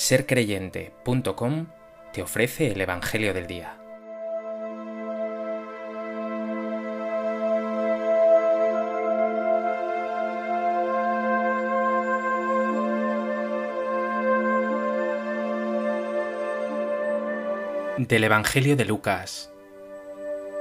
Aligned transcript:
sercreyente.com 0.00 1.66
te 2.14 2.22
ofrece 2.22 2.72
el 2.72 2.80
Evangelio 2.80 3.34
del 3.34 3.46
Día. 3.46 3.76
Del 17.98 18.24
Evangelio 18.24 18.76
de 18.76 18.86
Lucas. 18.86 19.52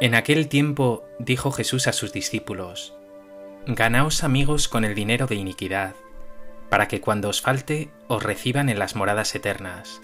En 0.02 0.16
aquel 0.16 0.50
tiempo 0.50 1.06
dijo 1.18 1.52
Jesús 1.52 1.88
a 1.88 1.94
sus 1.94 2.12
discípulos, 2.12 2.94
Ganaos 3.66 4.26
amigos 4.26 4.68
con 4.68 4.84
el 4.84 4.96
dinero 4.96 5.28
de 5.28 5.36
iniquidad 5.36 5.96
para 6.70 6.88
que 6.88 7.02
cuando 7.02 7.30
os 7.30 7.42
falte 7.42 7.92
os 8.08 8.24
reciban 8.24 8.70
en 8.70 8.80
las 8.80 8.96
moradas 8.96 9.34
eternas. 9.36 10.02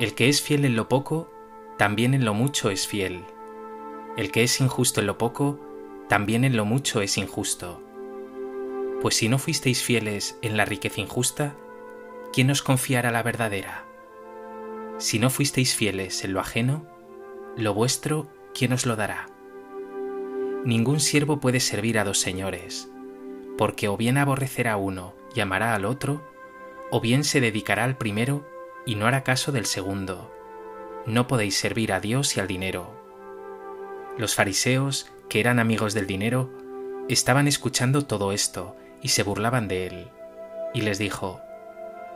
El 0.00 0.14
que 0.14 0.28
es 0.28 0.42
fiel 0.42 0.64
en 0.64 0.76
lo 0.76 0.88
poco, 0.88 1.30
también 1.78 2.14
en 2.14 2.24
lo 2.24 2.34
mucho 2.34 2.70
es 2.70 2.86
fiel. 2.86 3.24
El 4.16 4.30
que 4.30 4.42
es 4.42 4.60
injusto 4.60 5.00
en 5.00 5.06
lo 5.06 5.18
poco, 5.18 5.60
también 6.08 6.44
en 6.44 6.56
lo 6.56 6.64
mucho 6.64 7.00
es 7.00 7.16
injusto. 7.16 7.82
Pues 9.00 9.16
si 9.16 9.28
no 9.28 9.38
fuisteis 9.38 9.82
fieles 9.82 10.38
en 10.42 10.56
la 10.56 10.64
riqueza 10.64 11.00
injusta, 11.00 11.56
¿quién 12.32 12.50
os 12.50 12.62
confiará 12.62 13.10
la 13.10 13.22
verdadera? 13.22 13.84
Si 14.98 15.18
no 15.18 15.30
fuisteis 15.30 15.74
fieles 15.74 16.24
en 16.24 16.32
lo 16.32 16.40
ajeno, 16.40 16.86
lo 17.56 17.74
vuestro, 17.74 18.28
¿quién 18.54 18.72
os 18.72 18.86
lo 18.86 18.96
dará? 18.96 19.28
Ningún 20.64 21.00
siervo 21.00 21.40
puede 21.40 21.60
servir 21.60 21.98
a 21.98 22.04
dos 22.04 22.20
señores, 22.20 22.88
porque 23.56 23.88
o 23.88 23.96
bien 23.96 24.18
aborrecerá 24.18 24.76
uno 24.76 25.14
y 25.34 25.40
amará 25.40 25.74
al 25.74 25.84
otro, 25.84 26.22
o 26.90 27.00
bien 27.00 27.24
se 27.24 27.40
dedicará 27.40 27.84
al 27.84 27.96
primero 27.96 28.46
y 28.84 28.96
no 28.96 29.06
hará 29.06 29.22
caso 29.22 29.52
del 29.52 29.66
segundo. 29.66 30.30
No 31.06 31.26
podéis 31.26 31.56
servir 31.56 31.92
a 31.92 32.00
Dios 32.00 32.36
y 32.36 32.40
al 32.40 32.46
dinero. 32.46 32.90
Los 34.18 34.34
fariseos, 34.34 35.10
que 35.28 35.40
eran 35.40 35.58
amigos 35.58 35.94
del 35.94 36.06
dinero, 36.06 36.50
estaban 37.08 37.48
escuchando 37.48 38.04
todo 38.04 38.32
esto 38.32 38.76
y 39.00 39.08
se 39.08 39.22
burlaban 39.22 39.68
de 39.68 39.86
él. 39.86 40.08
Y 40.74 40.82
les 40.82 40.98
dijo, 40.98 41.40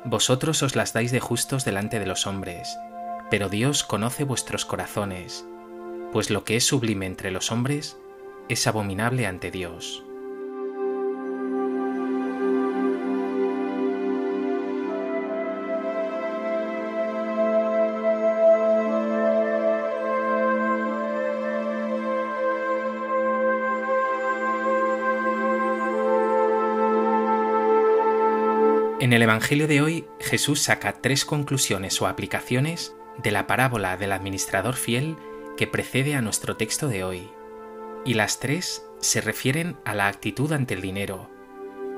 Vosotros 0.05 0.63
os 0.63 0.77
las 0.77 0.93
dais 0.93 1.11
de 1.11 1.21
justos 1.21 1.65
delante 1.65 1.99
de 1.99 2.07
los 2.07 2.27
hombres, 2.27 2.79
pero 3.29 3.49
Dios 3.49 3.83
conoce 3.83 4.25
vuestros 4.25 4.65
corazones, 4.65 5.45
pues 6.13 6.31
lo 6.31 6.45
que 6.45 6.57
es 6.57 6.65
sublime 6.65 7.07
entre 7.07 7.31
los 7.31 7.51
hombres 7.51 7.97
es 8.49 8.67
abominable 8.67 9.27
ante 9.27 9.51
Dios. 9.51 10.06
En 29.07 29.13
el 29.13 29.23
Evangelio 29.23 29.69
de 29.69 29.83
hoy, 29.83 30.05
Jesús 30.19 30.61
saca 30.61 30.95
tres 30.95 31.25
conclusiones 31.25 32.03
o 32.03 32.09
aplicaciones 32.09 32.93
de 33.23 33.31
la 33.31 33.47
parábola 33.47 33.97
del 33.97 34.11
administrador 34.11 34.75
fiel 34.75 35.15
que 35.57 35.69
precede 35.69 36.17
a 36.17 36.23
nuestro 36.23 36.57
texto 36.57 36.89
de 36.89 37.05
hoy. 37.05 37.31
Y 38.05 38.15
las 38.15 38.41
tres 38.41 38.85
se 38.99 39.21
refieren 39.21 39.77
a 39.85 39.95
la 39.95 40.09
actitud 40.09 40.51
ante 40.51 40.75
el 40.75 40.81
dinero. 40.81 41.31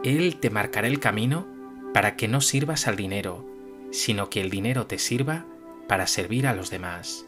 Él 0.04 0.36
te 0.38 0.50
marcará 0.50 0.86
el 0.86 1.00
camino 1.00 1.48
para 1.94 2.14
que 2.14 2.28
no 2.28 2.42
sirvas 2.42 2.86
al 2.86 2.96
dinero, 2.96 3.48
sino 3.90 4.28
que 4.28 4.42
el 4.42 4.50
dinero 4.50 4.86
te 4.86 4.98
sirva 4.98 5.46
para 5.88 6.06
servir 6.06 6.46
a 6.46 6.52
los 6.52 6.68
demás. 6.68 7.24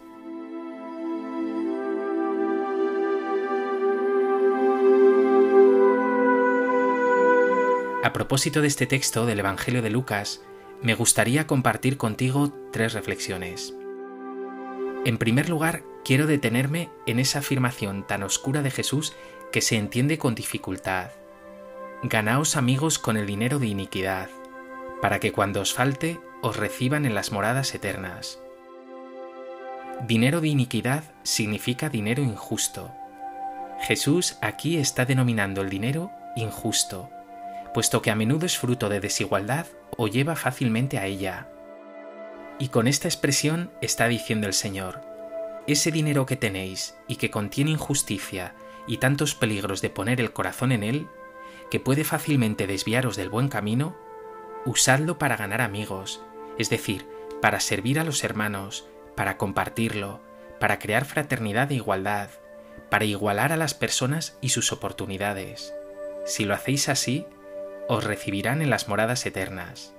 A 8.10 8.12
propósito 8.12 8.60
de 8.60 8.66
este 8.66 8.88
texto 8.88 9.24
del 9.24 9.38
Evangelio 9.38 9.82
de 9.82 9.90
Lucas, 9.90 10.40
me 10.82 10.96
gustaría 10.96 11.46
compartir 11.46 11.96
contigo 11.96 12.52
tres 12.72 12.92
reflexiones. 12.92 13.72
En 15.04 15.16
primer 15.16 15.48
lugar, 15.48 15.84
quiero 16.04 16.26
detenerme 16.26 16.90
en 17.06 17.20
esa 17.20 17.38
afirmación 17.38 18.04
tan 18.04 18.24
oscura 18.24 18.62
de 18.62 18.72
Jesús 18.72 19.12
que 19.52 19.60
se 19.60 19.76
entiende 19.76 20.18
con 20.18 20.34
dificultad. 20.34 21.12
Ganaos 22.02 22.56
amigos 22.56 22.98
con 22.98 23.16
el 23.16 23.26
dinero 23.26 23.60
de 23.60 23.68
iniquidad, 23.68 24.28
para 25.00 25.20
que 25.20 25.30
cuando 25.30 25.60
os 25.60 25.72
falte 25.72 26.18
os 26.42 26.56
reciban 26.56 27.06
en 27.06 27.14
las 27.14 27.30
moradas 27.30 27.72
eternas. 27.76 28.40
Dinero 30.08 30.40
de 30.40 30.48
iniquidad 30.48 31.04
significa 31.22 31.88
dinero 31.88 32.24
injusto. 32.24 32.92
Jesús 33.82 34.36
aquí 34.40 34.78
está 34.78 35.04
denominando 35.04 35.60
el 35.60 35.70
dinero 35.70 36.10
injusto 36.34 37.08
puesto 37.72 38.02
que 38.02 38.10
a 38.10 38.14
menudo 38.14 38.46
es 38.46 38.58
fruto 38.58 38.88
de 38.88 39.00
desigualdad 39.00 39.66
o 39.96 40.08
lleva 40.08 40.36
fácilmente 40.36 40.98
a 40.98 41.06
ella. 41.06 41.48
Y 42.58 42.68
con 42.68 42.88
esta 42.88 43.08
expresión 43.08 43.70
está 43.80 44.08
diciendo 44.08 44.46
el 44.46 44.54
Señor, 44.54 45.00
ese 45.66 45.90
dinero 45.90 46.26
que 46.26 46.36
tenéis 46.36 46.96
y 47.06 47.16
que 47.16 47.30
contiene 47.30 47.70
injusticia 47.70 48.54
y 48.86 48.98
tantos 48.98 49.34
peligros 49.34 49.80
de 49.80 49.90
poner 49.90 50.20
el 50.20 50.32
corazón 50.32 50.72
en 50.72 50.82
él, 50.82 51.06
que 51.70 51.80
puede 51.80 52.04
fácilmente 52.04 52.66
desviaros 52.66 53.16
del 53.16 53.30
buen 53.30 53.48
camino, 53.48 53.96
usadlo 54.64 55.18
para 55.18 55.36
ganar 55.36 55.60
amigos, 55.60 56.22
es 56.58 56.70
decir, 56.70 57.06
para 57.40 57.60
servir 57.60 57.98
a 57.98 58.04
los 58.04 58.24
hermanos, 58.24 58.86
para 59.14 59.36
compartirlo, 59.36 60.20
para 60.58 60.78
crear 60.78 61.04
fraternidad 61.04 61.70
e 61.70 61.76
igualdad, 61.76 62.30
para 62.90 63.04
igualar 63.04 63.52
a 63.52 63.56
las 63.56 63.74
personas 63.74 64.36
y 64.40 64.50
sus 64.50 64.72
oportunidades. 64.72 65.72
Si 66.26 66.44
lo 66.44 66.54
hacéis 66.54 66.88
así, 66.88 67.26
os 67.92 68.04
recibirán 68.04 68.62
en 68.62 68.70
las 68.70 68.88
moradas 68.88 69.26
eternas. 69.26 69.92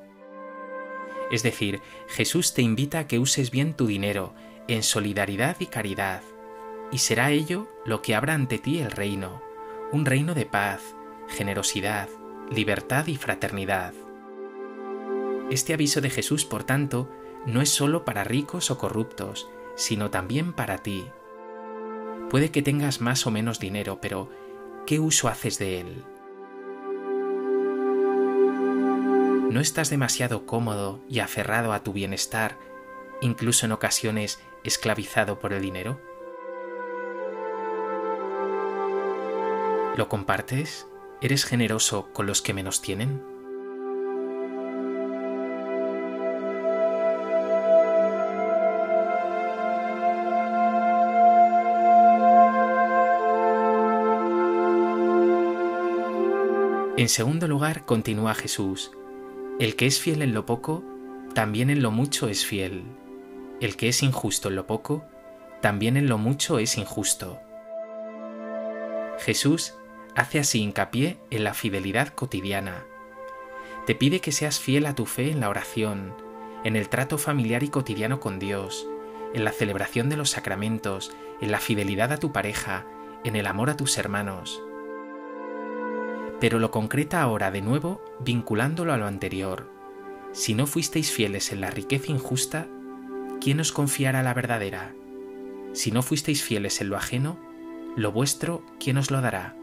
Es 1.30 1.44
decir, 1.44 1.82
Jesús 2.08 2.54
te 2.54 2.62
invita 2.62 3.00
a 3.00 3.08
que 3.08 3.20
uses 3.20 3.52
bien 3.52 3.74
tu 3.74 3.86
dinero 3.86 4.34
en 4.70 4.82
solidaridad 4.82 5.58
y 5.60 5.66
caridad, 5.66 6.22
y 6.90 7.00
será 7.00 7.32
ello 7.32 7.68
lo 7.86 8.02
que 8.02 8.16
abra 8.16 8.34
ante 8.34 8.60
ti 8.60 8.80
el 8.80 8.92
reino, 8.92 9.42
un 9.92 10.06
reino 10.06 10.34
de 10.34 10.46
paz, 10.46 10.82
generosidad, 11.28 12.08
libertad 12.50 13.08
y 13.08 13.18
fraternidad. 13.18 13.94
Este 15.50 15.74
aviso 15.74 16.00
de 16.00 16.10
Jesús, 16.10 16.46
por 16.46 16.64
tanto, 16.64 17.10
no 17.46 17.62
es 17.62 17.70
sólo 17.70 18.06
para 18.06 18.24
ricos 18.24 18.72
o 18.72 18.78
corruptos, 18.78 19.50
sino 19.76 20.10
también 20.10 20.54
para 20.54 20.78
ti. 20.78 21.06
Puede 22.30 22.52
que 22.52 22.62
tengas 22.62 23.02
más 23.02 23.28
o 23.28 23.32
menos 23.32 23.60
dinero, 23.60 24.00
pero 24.02 24.30
¿qué 24.86 25.02
uso 25.02 25.28
haces 25.28 25.60
de 25.60 25.82
él? 25.82 26.06
¿No 29.52 29.60
estás 29.60 29.90
demasiado 29.90 30.46
cómodo 30.46 31.02
y 31.10 31.20
aferrado 31.20 31.74
a 31.74 31.84
tu 31.84 31.92
bienestar, 31.92 32.58
incluso 33.20 33.66
en 33.66 33.74
ocasiones 33.74 34.40
esclavizado 34.64 35.40
por 35.40 35.52
el 35.52 35.62
dinero? 35.62 36.00
¿Lo 39.98 40.08
compartes? 40.08 40.88
¿Eres 41.20 41.44
generoso 41.44 42.14
con 42.14 42.28
los 42.28 42.42
que 42.42 42.54
menos 42.54 42.82
tienen? 42.82 43.22
En 56.96 57.10
segundo 57.10 57.50
lugar, 57.50 57.84
continúa 57.86 58.34
Jesús, 58.34 58.92
el 59.62 59.76
que 59.76 59.86
es 59.86 60.00
fiel 60.00 60.24
en 60.24 60.34
lo 60.34 60.48
poco, 60.48 60.84
también 61.36 61.70
en 61.70 61.84
lo 61.84 61.92
mucho 61.92 62.28
es 62.28 62.48
fiel. 62.48 62.82
El 63.60 63.76
que 63.76 63.90
es 63.90 64.02
injusto 64.02 64.50
en 64.50 64.56
lo 64.56 64.66
poco, 64.66 65.06
también 65.62 65.98
en 65.98 66.10
lo 66.10 66.18
mucho 66.18 66.58
es 66.58 66.80
injusto. 66.80 67.40
Jesús 69.20 69.76
hace 70.16 70.40
así 70.40 70.62
hincapié 70.62 71.20
en 71.30 71.44
la 71.44 71.54
fidelidad 71.54 72.08
cotidiana. 72.08 72.86
Te 73.86 73.94
pide 73.94 74.20
que 74.20 74.32
seas 74.32 74.60
fiel 74.60 74.88
a 74.88 74.96
tu 74.96 75.06
fe 75.06 75.30
en 75.30 75.40
la 75.40 75.50
oración, 75.50 76.16
en 76.64 76.76
el 76.76 76.90
trato 76.90 77.20
familiar 77.20 77.62
y 77.62 77.68
cotidiano 77.68 78.20
con 78.20 78.40
Dios, 78.40 78.88
en 79.36 79.44
la 79.44 79.52
celebración 79.52 80.10
de 80.10 80.18
los 80.18 80.32
sacramentos, 80.32 81.12
en 81.40 81.52
la 81.52 81.60
fidelidad 81.60 82.12
a 82.12 82.18
tu 82.18 82.32
pareja, 82.32 82.88
en 83.24 83.36
el 83.36 83.46
amor 83.46 83.70
a 83.70 83.78
tus 83.78 84.00
hermanos 84.00 84.60
pero 86.42 86.60
lo 86.60 86.72
concreta 86.72 87.22
ahora 87.22 87.52
de 87.52 87.62
nuevo 87.62 88.02
vinculándolo 88.20 88.92
a 88.92 88.98
lo 88.98 89.06
anterior. 89.06 89.72
Si 90.34 90.56
no 90.56 90.66
fuisteis 90.66 91.12
fieles 91.12 91.52
en 91.52 91.62
la 91.62 91.70
riqueza 91.70 92.12
injusta, 92.12 92.68
¿quién 93.40 93.60
os 93.60 93.72
confiará 93.72 94.24
la 94.24 94.34
verdadera? 94.34 94.96
Si 95.74 95.92
no 95.92 96.02
fuisteis 96.02 96.44
fieles 96.44 96.82
en 96.82 96.90
lo 96.90 96.98
ajeno, 96.98 97.40
lo 97.96 98.12
vuestro, 98.12 98.64
¿quién 98.80 98.98
os 98.98 99.12
lo 99.12 99.22
dará? 99.22 99.56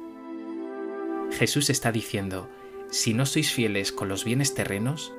Jesús 1.32 1.68
está 1.68 1.90
diciendo, 1.90 2.48
si 2.90 3.12
no 3.12 3.26
sois 3.26 3.52
fieles 3.52 3.92
con 3.92 4.08
los 4.08 4.24
bienes 4.24 4.54
terrenos, 4.54 5.12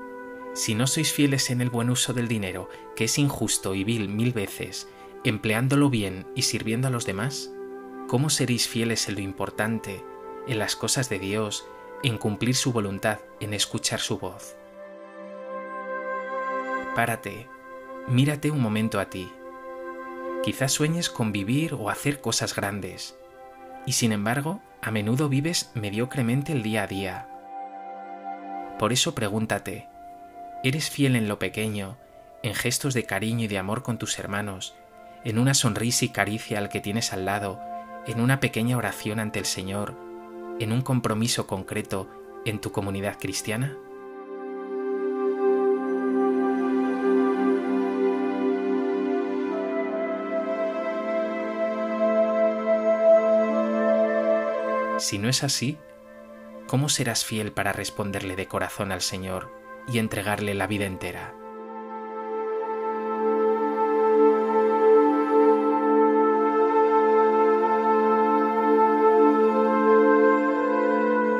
Si 0.55 0.73
no 0.73 0.87
sois 0.87 1.13
fieles 1.13 1.51
en 1.51 1.61
el 1.61 1.69
buen 1.69 1.91
uso 1.91 2.11
del 2.11 2.27
dinero, 2.27 2.69
que 2.95 3.03
es 3.03 3.19
injusto 3.19 3.75
y 3.75 3.83
vil 3.83 4.09
mil 4.09 4.33
veces, 4.33 4.89
empleándolo 5.23 5.91
bien 5.91 6.25
y 6.35 6.41
sirviendo 6.41 6.87
a 6.87 6.91
los 6.91 7.05
demás, 7.05 7.51
¿cómo 8.07 8.31
seréis 8.31 8.67
fieles 8.67 9.07
en 9.07 9.15
lo 9.15 9.21
importante, 9.21 10.03
en 10.49 10.57
las 10.57 10.75
cosas 10.75 11.09
de 11.09 11.19
Dios, 11.19 11.67
en 12.01 12.17
cumplir 12.17 12.55
su 12.55 12.73
voluntad, 12.73 13.19
en 13.39 13.53
escuchar 13.53 13.99
su 13.99 14.17
voz? 14.17 14.55
Párate, 16.95 17.47
mírate 18.07 18.49
un 18.49 18.59
momento 18.59 18.99
a 18.99 19.11
ti. 19.11 19.31
Quizás 20.43 20.71
sueñes 20.71 21.11
con 21.11 21.31
vivir 21.31 21.75
o 21.75 21.91
hacer 21.91 22.19
cosas 22.19 22.55
grandes, 22.55 23.15
y 23.85 23.91
sin 23.91 24.11
embargo, 24.11 24.59
a 24.81 24.89
menudo 24.89 25.29
vives 25.29 25.69
mediocremente 25.75 26.51
el 26.51 26.63
día 26.63 26.83
a 26.83 26.87
día. 26.87 27.29
Por 28.79 28.91
eso 28.91 29.13
pregúntate, 29.13 29.87
¿eres 30.63 30.89
fiel 30.89 31.15
en 31.15 31.27
lo 31.27 31.37
pequeño, 31.37 31.97
en 32.41 32.55
gestos 32.55 32.95
de 32.95 33.03
cariño 33.03 33.45
y 33.45 33.47
de 33.47 33.59
amor 33.59 33.83
con 33.83 33.99
tus 33.99 34.17
hermanos, 34.17 34.73
en 35.23 35.37
una 35.37 35.53
sonrisa 35.53 36.05
y 36.05 36.09
caricia 36.09 36.57
al 36.57 36.69
que 36.69 36.79
tienes 36.79 37.13
al 37.13 37.25
lado, 37.25 37.61
en 38.07 38.19
una 38.19 38.39
pequeña 38.39 38.77
oración 38.77 39.19
ante 39.19 39.37
el 39.37 39.45
Señor, 39.45 40.08
en 40.59 40.73
un 40.73 40.81
compromiso 40.81 41.47
concreto 41.47 42.09
en 42.45 42.59
tu 42.59 42.71
comunidad 42.71 43.17
cristiana? 43.19 43.77
Si 54.99 55.17
no 55.17 55.29
es 55.29 55.43
así, 55.43 55.77
¿cómo 56.67 56.89
serás 56.89 57.23
fiel 57.23 57.53
para 57.53 57.71
responderle 57.71 58.35
de 58.35 58.47
corazón 58.47 58.91
al 58.91 59.01
Señor 59.01 59.49
y 59.87 59.97
entregarle 59.97 60.53
la 60.53 60.67
vida 60.67 60.85
entera? 60.85 61.38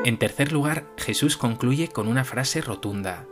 En 0.02 0.16
tercer 0.16 0.50
lugar, 0.50 0.86
Jesús 0.96 1.36
concluye 1.36 1.88
con 1.88 2.08
una 2.08 2.24
frase 2.24 2.62
rotunda. 2.62 3.26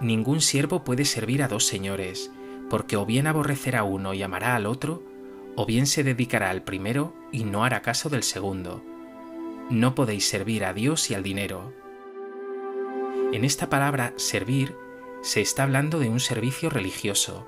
Ningún 0.00 0.40
siervo 0.40 0.82
puede 0.82 1.04
servir 1.04 1.42
a 1.42 1.48
dos 1.48 1.66
señores, 1.66 2.30
porque 2.70 2.96
o 2.96 3.04
bien 3.04 3.26
aborrecerá 3.26 3.84
uno 3.84 4.14
y 4.14 4.22
amará 4.22 4.56
al 4.56 4.64
otro, 4.64 5.02
o 5.56 5.66
bien 5.66 5.86
se 5.86 6.02
dedicará 6.02 6.48
al 6.48 6.62
primero 6.62 7.14
y 7.32 7.44
no 7.44 7.64
hará 7.64 7.82
caso 7.82 8.08
del 8.08 8.22
segundo. 8.22 8.82
No 9.68 9.94
podéis 9.94 10.26
servir 10.26 10.64
a 10.64 10.72
Dios 10.72 11.10
y 11.10 11.14
al 11.14 11.22
dinero. 11.22 11.72
En 13.32 13.44
esta 13.44 13.68
palabra 13.68 14.14
servir 14.16 14.74
se 15.20 15.42
está 15.42 15.64
hablando 15.64 15.98
de 15.98 16.08
un 16.08 16.20
servicio 16.20 16.70
religioso. 16.70 17.46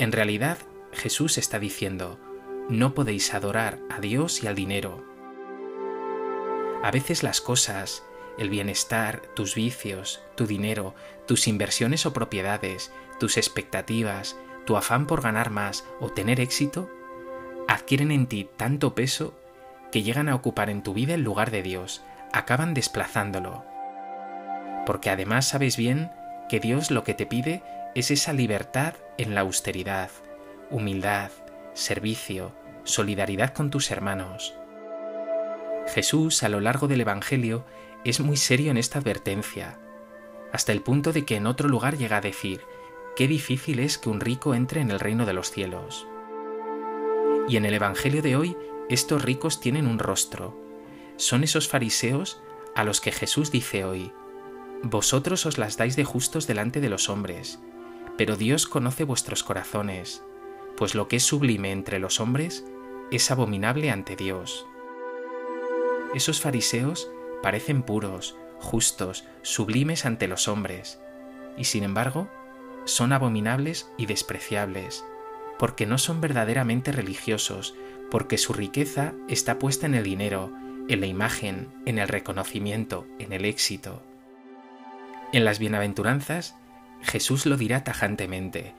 En 0.00 0.10
realidad, 0.10 0.58
Jesús 0.92 1.38
está 1.38 1.60
diciendo, 1.60 2.18
no 2.68 2.92
podéis 2.92 3.32
adorar 3.34 3.78
a 3.88 4.00
Dios 4.00 4.42
y 4.42 4.48
al 4.48 4.56
dinero. 4.56 5.15
A 6.86 6.92
veces 6.92 7.24
las 7.24 7.40
cosas, 7.40 8.04
el 8.38 8.48
bienestar, 8.48 9.20
tus 9.34 9.56
vicios, 9.56 10.22
tu 10.36 10.46
dinero, 10.46 10.94
tus 11.26 11.48
inversiones 11.48 12.06
o 12.06 12.12
propiedades, 12.12 12.92
tus 13.18 13.38
expectativas, 13.38 14.36
tu 14.66 14.76
afán 14.76 15.08
por 15.08 15.20
ganar 15.20 15.50
más 15.50 15.84
o 15.98 16.10
tener 16.10 16.38
éxito, 16.38 16.88
adquieren 17.66 18.12
en 18.12 18.28
ti 18.28 18.48
tanto 18.56 18.94
peso 18.94 19.34
que 19.90 20.04
llegan 20.04 20.28
a 20.28 20.36
ocupar 20.36 20.70
en 20.70 20.84
tu 20.84 20.94
vida 20.94 21.14
el 21.14 21.22
lugar 21.22 21.50
de 21.50 21.64
Dios, 21.64 22.04
acaban 22.32 22.72
desplazándolo. 22.72 23.64
Porque 24.86 25.10
además 25.10 25.48
sabes 25.48 25.76
bien 25.76 26.12
que 26.48 26.60
Dios 26.60 26.92
lo 26.92 27.02
que 27.02 27.14
te 27.14 27.26
pide 27.26 27.64
es 27.96 28.12
esa 28.12 28.32
libertad 28.32 28.94
en 29.18 29.34
la 29.34 29.40
austeridad, 29.40 30.10
humildad, 30.70 31.32
servicio, 31.74 32.52
solidaridad 32.84 33.52
con 33.54 33.72
tus 33.72 33.90
hermanos. 33.90 34.54
Jesús 35.88 36.42
a 36.42 36.48
lo 36.48 36.60
largo 36.60 36.88
del 36.88 37.00
Evangelio 37.00 37.64
es 38.04 38.20
muy 38.20 38.36
serio 38.36 38.70
en 38.70 38.76
esta 38.76 38.98
advertencia, 38.98 39.78
hasta 40.52 40.72
el 40.72 40.82
punto 40.82 41.12
de 41.12 41.24
que 41.24 41.36
en 41.36 41.46
otro 41.46 41.68
lugar 41.68 41.96
llega 41.96 42.18
a 42.18 42.20
decir, 42.20 42.62
qué 43.14 43.28
difícil 43.28 43.78
es 43.78 43.98
que 43.98 44.08
un 44.08 44.20
rico 44.20 44.54
entre 44.54 44.80
en 44.80 44.90
el 44.90 45.00
reino 45.00 45.26
de 45.26 45.32
los 45.32 45.50
cielos. 45.50 46.06
Y 47.48 47.56
en 47.56 47.64
el 47.64 47.74
Evangelio 47.74 48.22
de 48.22 48.36
hoy, 48.36 48.56
estos 48.88 49.22
ricos 49.22 49.60
tienen 49.60 49.86
un 49.86 49.98
rostro. 49.98 50.56
Son 51.16 51.44
esos 51.44 51.68
fariseos 51.68 52.40
a 52.74 52.84
los 52.84 53.00
que 53.00 53.12
Jesús 53.12 53.50
dice 53.50 53.84
hoy, 53.84 54.12
Vosotros 54.82 55.46
os 55.46 55.58
las 55.58 55.76
dais 55.76 55.96
de 55.96 56.04
justos 56.04 56.46
delante 56.46 56.80
de 56.80 56.90
los 56.90 57.08
hombres, 57.08 57.58
pero 58.16 58.36
Dios 58.36 58.66
conoce 58.66 59.04
vuestros 59.04 59.42
corazones, 59.42 60.22
pues 60.76 60.94
lo 60.94 61.08
que 61.08 61.16
es 61.16 61.22
sublime 61.22 61.72
entre 61.72 61.98
los 61.98 62.20
hombres 62.20 62.64
es 63.10 63.30
abominable 63.30 63.90
ante 63.90 64.16
Dios. 64.16 64.66
Esos 66.16 66.40
fariseos 66.40 67.10
parecen 67.42 67.82
puros, 67.82 68.38
justos, 68.58 69.26
sublimes 69.42 70.06
ante 70.06 70.28
los 70.28 70.48
hombres, 70.48 70.98
y 71.58 71.64
sin 71.64 71.84
embargo 71.84 72.30
son 72.86 73.12
abominables 73.12 73.90
y 73.98 74.06
despreciables, 74.06 75.04
porque 75.58 75.84
no 75.84 75.98
son 75.98 76.22
verdaderamente 76.22 76.90
religiosos, 76.90 77.74
porque 78.10 78.38
su 78.38 78.54
riqueza 78.54 79.12
está 79.28 79.58
puesta 79.58 79.84
en 79.84 79.94
el 79.94 80.04
dinero, 80.04 80.50
en 80.88 81.02
la 81.02 81.06
imagen, 81.06 81.68
en 81.84 81.98
el 81.98 82.08
reconocimiento, 82.08 83.06
en 83.18 83.34
el 83.34 83.44
éxito. 83.44 84.02
En 85.34 85.44
las 85.44 85.58
bienaventuranzas, 85.58 86.56
Jesús 87.02 87.44
lo 87.44 87.58
dirá 87.58 87.84
tajantemente, 87.84 88.72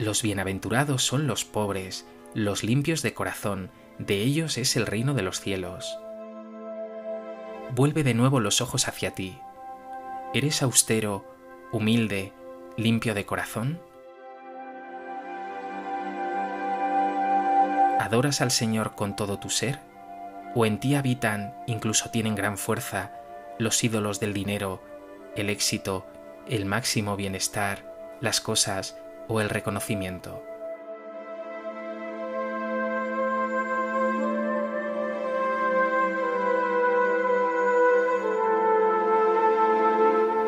los 0.00 0.22
bienaventurados 0.22 1.04
son 1.04 1.28
los 1.28 1.44
pobres, 1.44 2.04
los 2.34 2.64
limpios 2.64 3.02
de 3.02 3.14
corazón, 3.14 3.70
de 4.00 4.22
ellos 4.22 4.58
es 4.58 4.74
el 4.74 4.86
reino 4.86 5.14
de 5.14 5.22
los 5.22 5.40
cielos 5.40 5.96
vuelve 7.74 8.02
de 8.02 8.14
nuevo 8.14 8.40
los 8.40 8.60
ojos 8.60 8.88
hacia 8.88 9.12
ti. 9.12 9.38
¿Eres 10.34 10.62
austero, 10.62 11.24
humilde, 11.72 12.32
limpio 12.76 13.14
de 13.14 13.26
corazón? 13.26 13.80
¿Adoras 17.98 18.40
al 18.40 18.50
Señor 18.50 18.94
con 18.94 19.14
todo 19.14 19.38
tu 19.38 19.50
ser? 19.50 19.80
¿O 20.54 20.66
en 20.66 20.80
ti 20.80 20.94
habitan, 20.94 21.54
incluso 21.66 22.10
tienen 22.10 22.34
gran 22.34 22.58
fuerza, 22.58 23.12
los 23.58 23.82
ídolos 23.84 24.18
del 24.18 24.32
dinero, 24.32 24.82
el 25.36 25.50
éxito, 25.50 26.06
el 26.48 26.64
máximo 26.64 27.16
bienestar, 27.16 28.16
las 28.20 28.40
cosas 28.40 28.96
o 29.28 29.40
el 29.40 29.48
reconocimiento? 29.48 30.49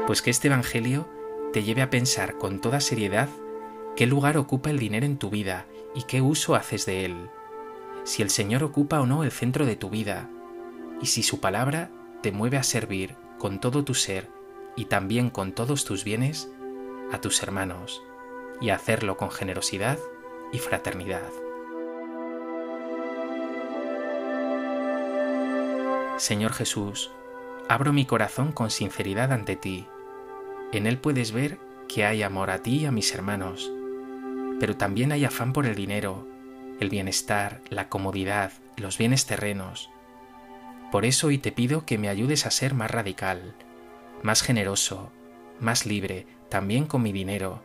Pues 0.07 0.23
que 0.23 0.31
este 0.31 0.49
Evangelio 0.49 1.09
te 1.53 1.63
lleve 1.63 1.83
a 1.83 1.91
pensar 1.91 2.39
con 2.39 2.61
toda 2.61 2.81
seriedad 2.81 3.29
qué 3.97 4.07
lugar 4.07 4.37
ocupa 4.37 4.71
el 4.71 4.79
dinero 4.79 5.07
en 5.07 5.19
tu 5.19 5.31
vida 5.31 5.67
y 5.95 6.05
qué 6.05 6.21
uso 6.21 6.55
haces 6.55 6.87
de 6.87 7.05
él, 7.05 7.31
si 8.05 8.23
el 8.23 8.31
Señor 8.31 8.65
ocupa 8.65 9.01
o 9.01 9.07
no 9.07 9.23
el 9.23 9.31
centro 9.31 9.67
de 9.67 9.77
tu 9.77 9.91
vida, 9.91 10.29
y 11.01 11.07
si 11.07 11.23
su 11.23 11.41
palabra 11.41 11.91
te 12.23 12.33
mueve 12.33 12.57
a 12.57 12.63
servir 12.63 13.15
con 13.39 13.61
todo 13.61 13.85
tu 13.85 13.95
ser 13.95 14.29
y 14.77 14.87
también 14.87 15.31
con 15.31 15.53
todos 15.53 15.85
tus 15.85 16.05
bienes 16.05 16.49
a 17.13 17.21
tus 17.21 17.43
hermanos, 17.43 18.03
y 18.61 18.71
a 18.71 18.77
hacerlo 18.77 19.17
con 19.17 19.31
generosidad 19.31 19.99
y 20.53 20.59
fraternidad. 20.59 21.31
Señor 26.17 26.53
Jesús, 26.53 27.11
abro 27.73 27.93
mi 27.93 28.07
corazón 28.07 28.53
con 28.53 28.71
sinceridad 28.71 29.33
ante 29.33 29.57
ti 29.57 29.87
en 30.73 30.87
él 30.87 30.99
puedes 30.99 31.33
ver 31.33 31.59
que 31.87 32.07
hay 32.07 32.23
amor 32.23 32.51
a 32.51 32.63
ti 32.63 32.79
y 32.79 32.87
a 32.87 32.91
mis 32.91 33.15
hermanos, 33.15 33.71
pero 34.59 34.77
también 34.77 35.13
hay 35.13 35.27
afán 35.27 35.53
por 35.53 35.67
el 35.67 35.75
dinero, 35.75 36.27
el 36.81 36.89
bienestar, 36.89 37.61
la 37.69 37.91
comodidad, 37.91 38.53
los 38.79 38.97
bienes 38.97 39.27
terrenos. 39.27 39.91
Por 40.91 41.05
eso 41.05 41.27
hoy 41.27 41.37
te 41.37 41.53
pido 41.53 41.85
que 41.85 41.99
me 41.99 42.09
ayudes 42.09 42.47
a 42.47 42.51
ser 42.51 42.73
más 42.73 42.91
radical, 42.91 43.55
más 44.23 44.43
generoso, 44.43 45.13
más 45.61 45.85
libre, 45.85 46.27
también 46.49 46.87
con 46.87 47.03
mi 47.03 47.13
dinero, 47.13 47.63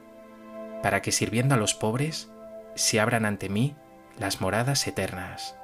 para 0.83 1.01
que 1.01 1.13
sirviendo 1.13 1.55
a 1.55 1.57
los 1.57 1.73
pobres 1.73 2.29
se 2.75 2.99
abran 2.99 3.25
ante 3.25 3.47
mí 3.47 3.75
las 4.19 4.41
moradas 4.41 4.85
eternas. 4.85 5.56